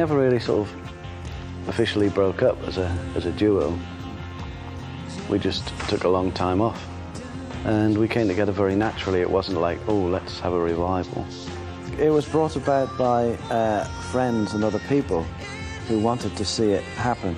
[0.00, 3.78] never really sort of officially broke up as a, as a duo.
[5.28, 6.82] We just took a long time off.
[7.66, 9.20] And we came together very naturally.
[9.20, 11.26] It wasn't like, oh, let's have a revival.
[11.98, 15.22] It was brought about by uh, friends and other people
[15.86, 17.36] who wanted to see it happen.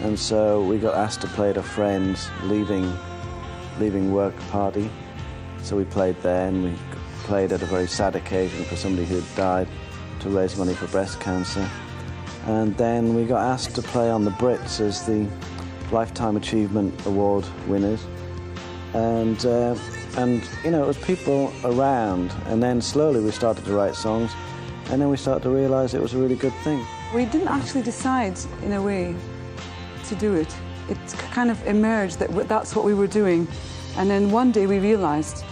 [0.00, 2.90] And so we got asked to play at a friend's leaving,
[3.78, 4.90] leaving work party.
[5.62, 6.72] So we played there and we
[7.24, 9.68] played at a very sad occasion for somebody who had died
[10.20, 11.68] to raise money for breast cancer.
[12.46, 15.28] And then we got asked to play on the Brits as the
[15.92, 18.04] Lifetime Achievement Award winners.
[18.94, 19.76] And, uh,
[20.16, 22.32] and you know, it was people around.
[22.46, 24.32] And then slowly we started to write songs.
[24.90, 26.84] And then we started to realize it was a really good thing.
[27.14, 29.14] We didn't actually decide, in a way,
[30.08, 30.54] to do it.
[30.88, 30.98] It
[31.30, 33.46] kind of emerged that that's what we were doing.
[33.96, 35.44] And then one day we realized,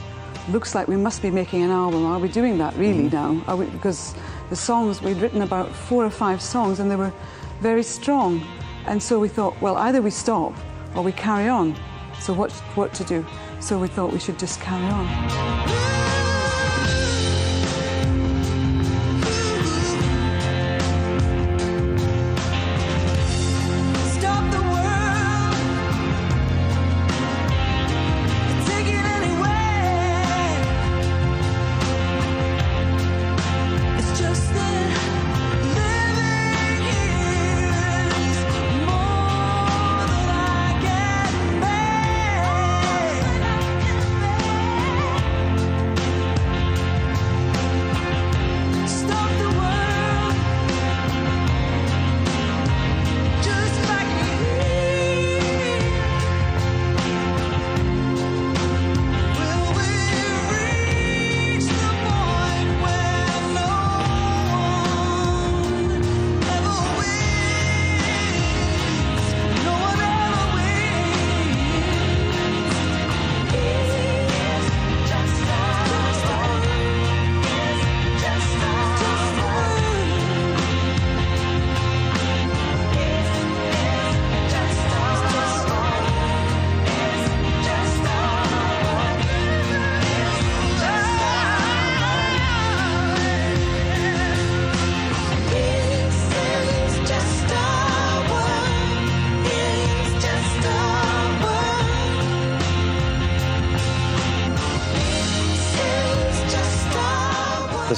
[0.48, 2.04] looks like we must be making an album.
[2.04, 3.42] Are we doing that really now?
[3.46, 4.14] Are we, because
[4.50, 7.12] the songs, we'd written about four or five songs and they were
[7.60, 8.42] very strong.
[8.86, 10.52] And so we thought, well, either we stop
[10.94, 11.76] or we carry on.
[12.20, 13.24] So what, what to do?
[13.60, 15.99] So we thought we should just carry on.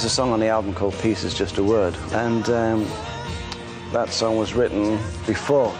[0.03, 1.95] There's a song on the album called Peace is Just a Word.
[2.11, 2.85] And um,
[3.93, 5.73] that song was written before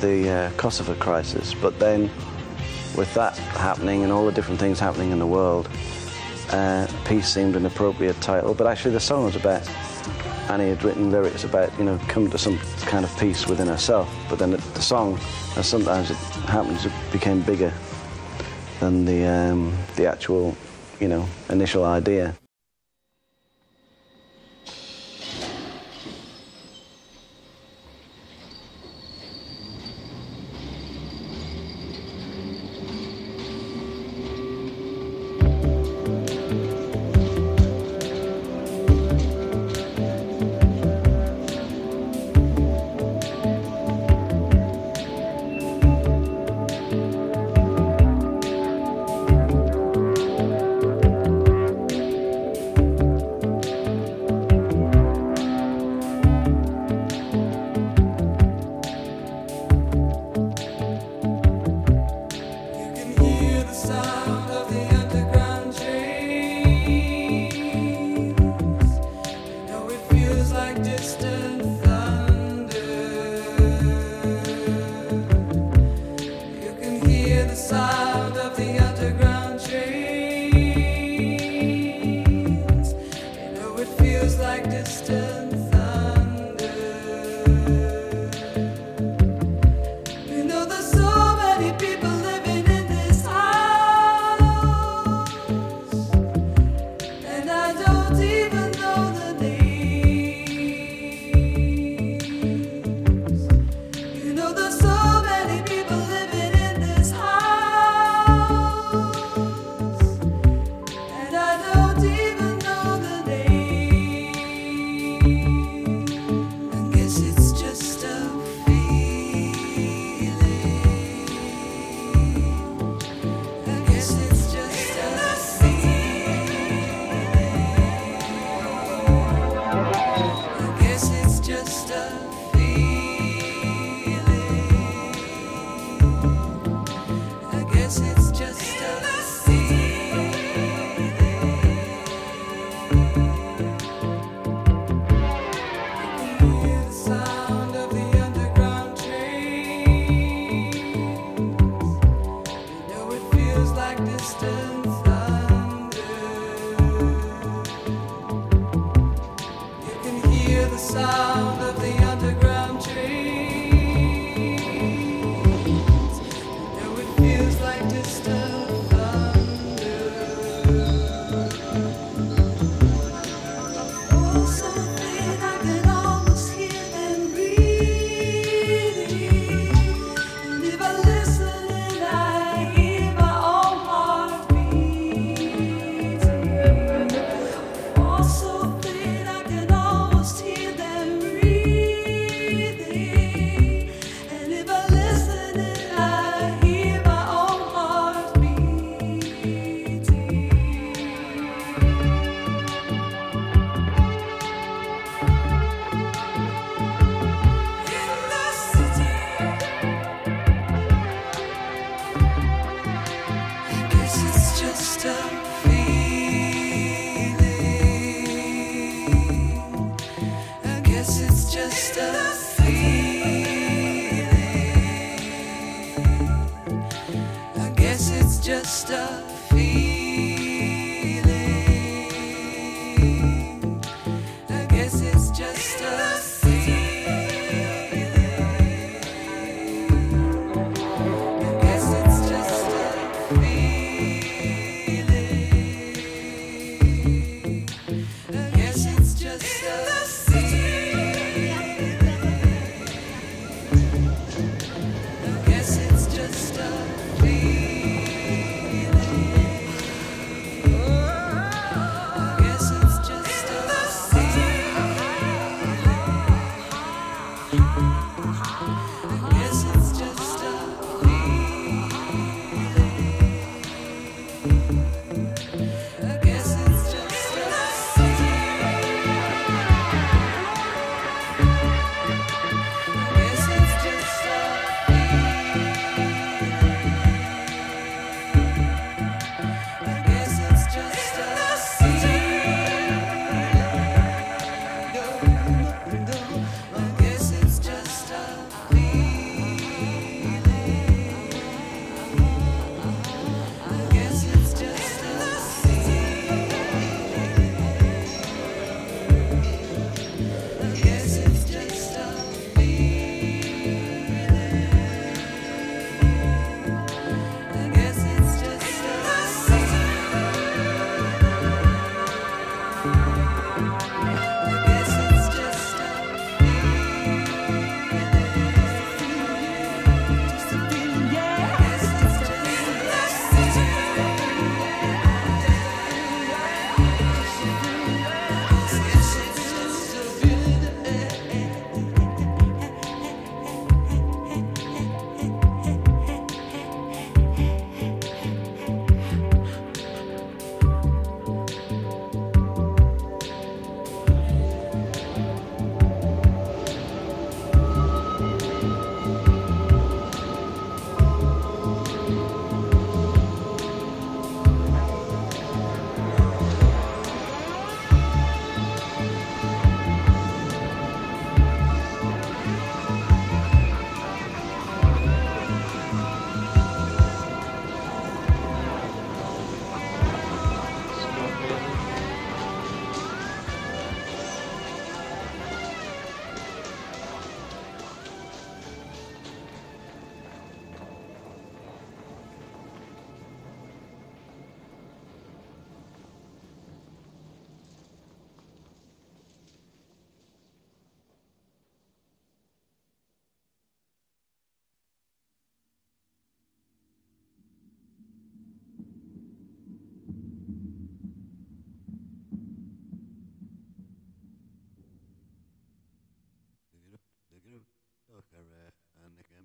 [0.00, 1.52] the uh, Kosovo crisis.
[1.52, 2.10] But then,
[2.96, 5.68] with that happening and all the different things happening in the world,
[6.48, 8.54] uh, Peace seemed an appropriate title.
[8.54, 9.68] But actually, the song was about
[10.48, 12.56] Annie had written lyrics about, you know, come to some
[12.86, 14.10] kind of peace within herself.
[14.30, 15.20] But then the, the song,
[15.58, 16.16] as sometimes it
[16.48, 17.74] happens, it became bigger
[18.80, 20.56] than the, um, the actual,
[21.00, 22.34] you know, initial idea.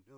[0.10, 0.18] There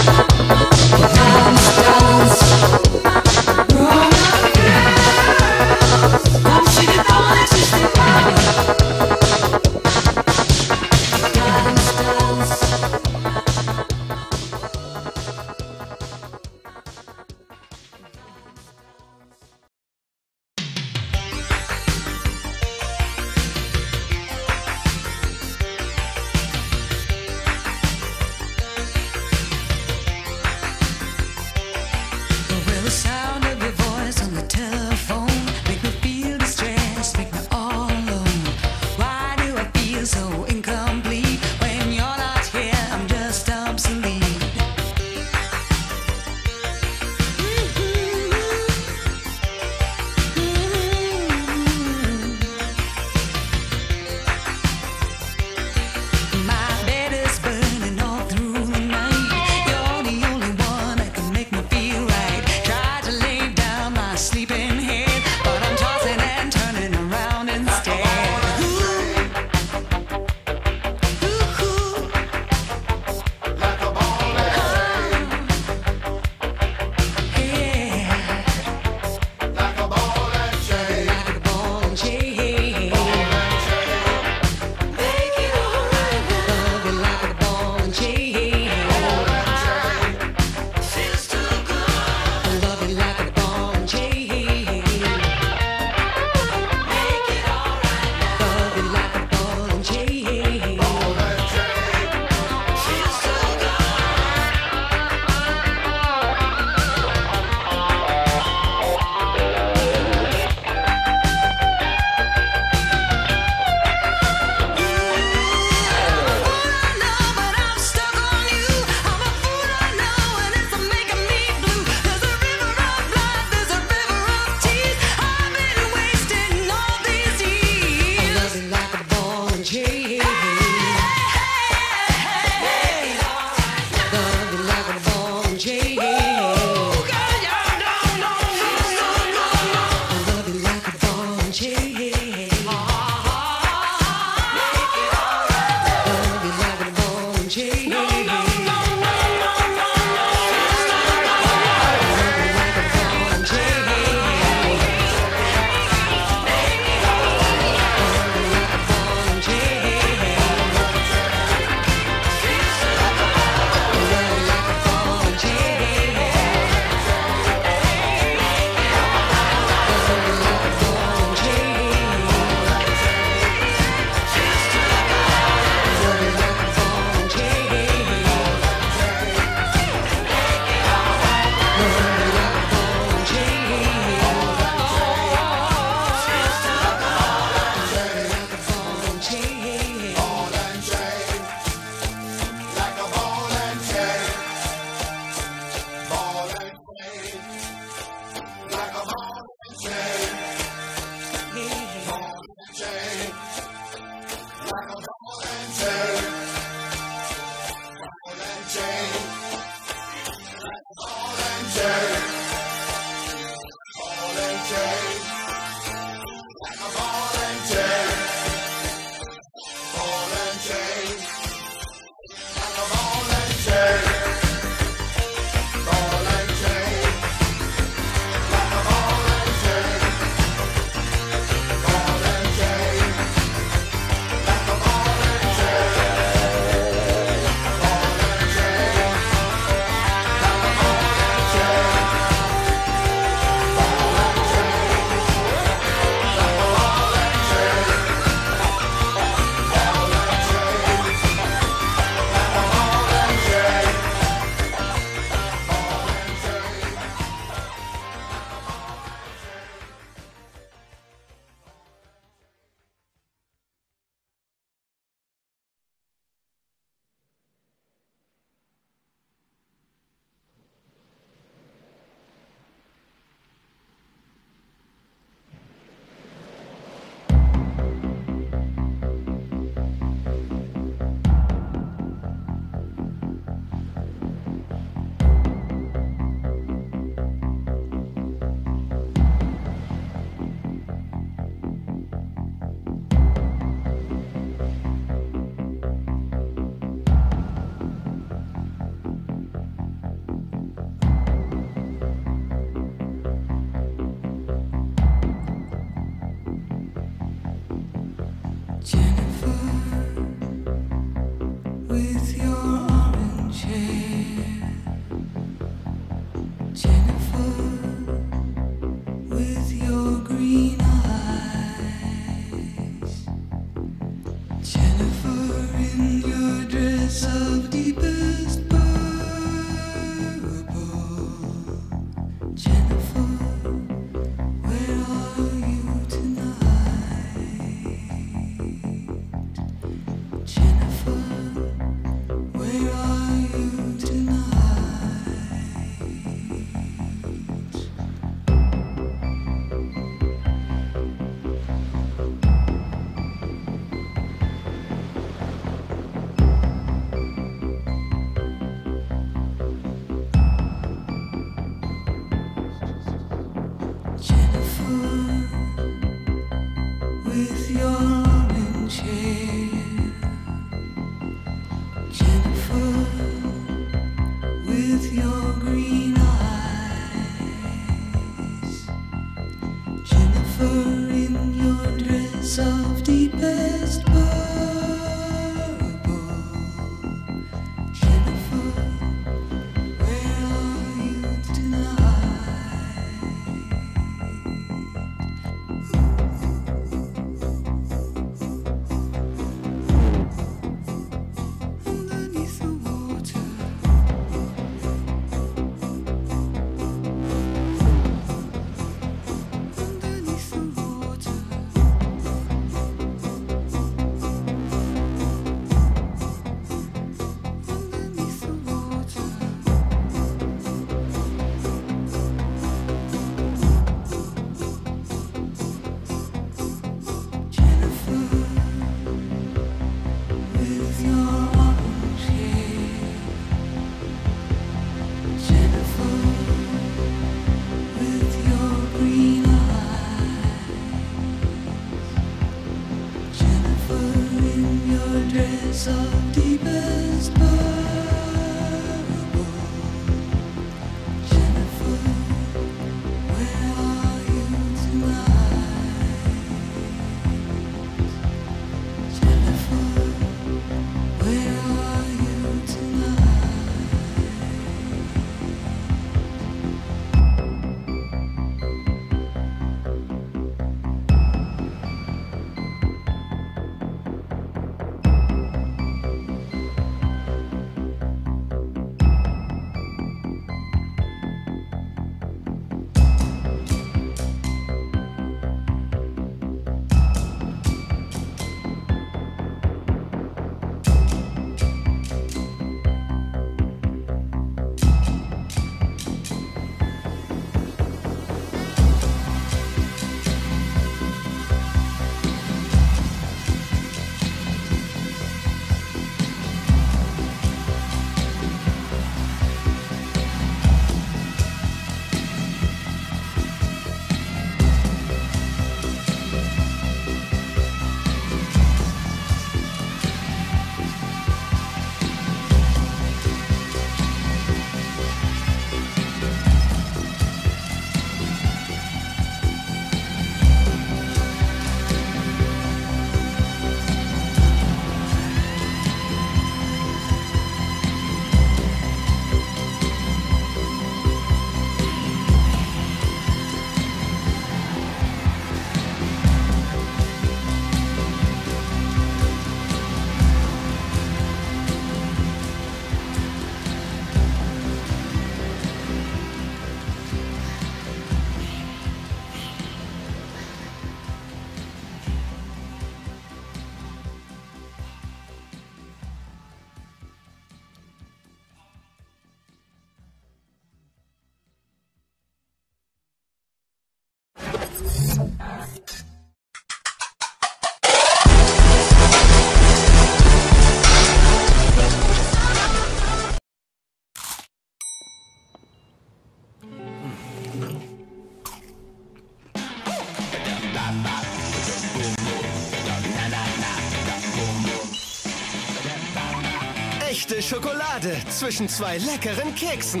[597.30, 600.00] Echte Schokolade zwischen zwei leckeren Keksen.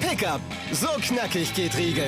[0.00, 0.40] Pickup,
[0.72, 2.06] so knackig geht Riegel.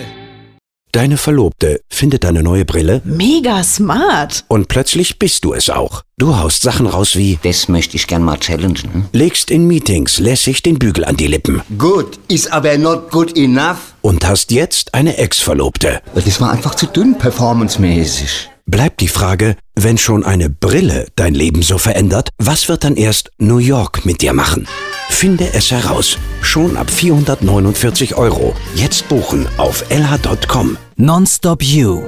[0.93, 4.45] Deine Verlobte findet deine neue Brille Mega smart.
[4.49, 6.03] und plötzlich bist du es auch.
[6.17, 9.07] Du haust Sachen raus wie Das möchte ich gern mal challengen.
[9.13, 13.93] legst in Meetings lässig den Bügel an die Lippen Good, is aber not good enough.
[14.01, 16.01] und hast jetzt eine Ex-Verlobte.
[16.15, 18.49] Das war einfach zu dünn performancemäßig.
[18.71, 23.31] Bleibt die Frage, wenn schon eine Brille dein Leben so verändert, was wird dann erst
[23.39, 24.69] New York mit dir machen?
[25.09, 26.19] Finde es heraus.
[26.43, 28.55] Schon ab 449 Euro.
[28.75, 30.77] Jetzt buchen auf lh.com.
[30.97, 32.03] Nonstop You.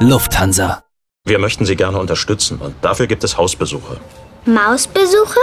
[0.00, 0.82] Lufthansa.
[1.24, 3.98] Wir möchten Sie gerne unterstützen und dafür gibt es Hausbesuche.
[4.44, 5.38] Mausbesuche?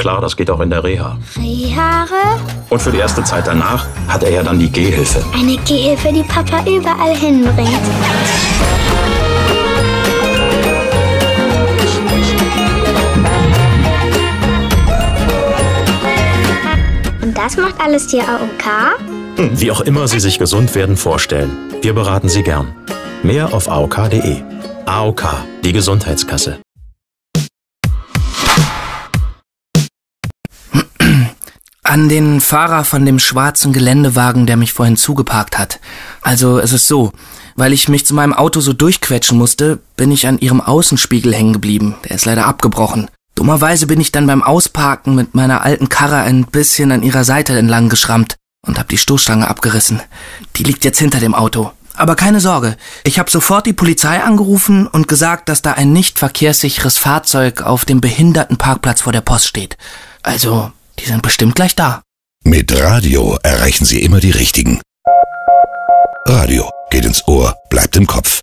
[0.00, 1.18] Klar, das geht auch in der Reha.
[1.36, 2.40] Rehaare?
[2.70, 5.22] Und für die erste Zeit danach hat er ja dann die Gehhilfe.
[5.34, 7.68] Eine Gehhilfe, die Papa überall hinbringt.
[17.20, 19.36] Und das macht alles die AOK?
[19.36, 21.50] Hm, wie auch immer Sie sich gesund werden vorstellen,
[21.82, 22.74] wir beraten Sie gern.
[23.22, 24.38] Mehr auf aok.de.
[24.86, 25.24] AOK,
[25.62, 26.58] die Gesundheitskasse.
[31.90, 35.80] an den Fahrer von dem schwarzen Geländewagen, der mich vorhin zugeparkt hat.
[36.22, 37.10] Also es ist so,
[37.56, 41.52] weil ich mich zu meinem Auto so durchquetschen musste, bin ich an ihrem Außenspiegel hängen
[41.52, 41.96] geblieben.
[42.04, 43.10] Der ist leider abgebrochen.
[43.34, 47.58] Dummerweise bin ich dann beim Ausparken mit meiner alten Karre ein bisschen an ihrer Seite
[47.58, 50.00] entlang geschrammt und hab die Stoßstange abgerissen.
[50.54, 51.72] Die liegt jetzt hinter dem Auto.
[51.94, 56.20] Aber keine Sorge, ich habe sofort die Polizei angerufen und gesagt, dass da ein nicht
[56.20, 59.76] verkehrssicheres Fahrzeug auf dem Behindertenparkplatz vor der Post steht.
[60.22, 60.70] Also,
[61.00, 62.02] die sind bestimmt gleich da.
[62.44, 64.80] Mit Radio erreichen Sie immer die Richtigen.
[66.26, 68.40] Radio geht ins Ohr, bleibt im Kopf.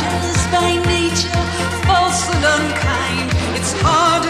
[0.00, 1.42] Jealous by nature,
[1.86, 3.28] false and unkind.
[3.58, 4.24] It's hard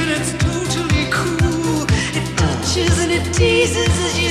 [0.00, 1.82] and it's totally cool.
[2.18, 4.25] It touches and it teases you.